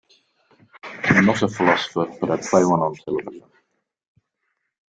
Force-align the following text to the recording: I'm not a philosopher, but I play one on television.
I'm 0.83 1.27
not 1.27 1.43
a 1.43 1.47
philosopher, 1.47 2.07
but 2.19 2.31
I 2.31 2.37
play 2.37 2.65
one 2.65 2.79
on 2.79 2.95
television. 2.95 3.43